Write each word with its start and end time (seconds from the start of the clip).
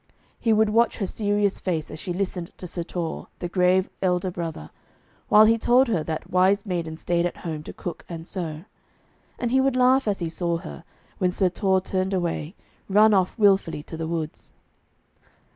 He 0.39 0.51
would 0.51 0.71
watch 0.71 0.97
her 0.97 1.05
serious 1.05 1.59
face 1.59 1.91
as 1.91 1.99
she 1.99 2.11
listened 2.11 2.49
to 2.57 2.65
Sir 2.65 2.81
Torre, 2.81 3.27
the 3.37 3.47
grave 3.47 3.87
elder 4.01 4.31
brother, 4.31 4.71
while 5.27 5.45
he 5.45 5.59
told 5.59 5.87
her 5.89 6.01
that 6.03 6.27
wise 6.31 6.65
maidens 6.65 7.01
stayed 7.01 7.23
at 7.27 7.37
home 7.45 7.61
to 7.61 7.71
cook 7.71 8.03
and 8.09 8.25
sew. 8.27 8.65
And 9.37 9.51
he 9.51 9.61
would 9.61 9.75
laugh 9.75 10.07
as 10.07 10.17
he 10.17 10.27
saw 10.29 10.57
her, 10.57 10.85
when 11.19 11.31
Sir 11.31 11.49
Torre 11.49 11.81
turned 11.81 12.15
away, 12.15 12.55
run 12.89 13.13
off 13.13 13.37
wilfully 13.37 13.83
to 13.83 13.95
the 13.95 14.07
woods. 14.07 14.51